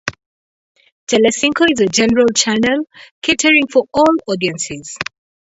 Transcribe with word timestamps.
Telecinco 1.05 1.65
is 1.71 1.79
a 1.79 1.85
general 1.85 2.25
channel 2.35 2.85
catering 3.21 3.67
for 3.67 3.85
all 3.93 4.15
audiences. 4.27 4.97